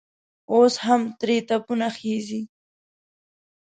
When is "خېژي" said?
1.97-2.41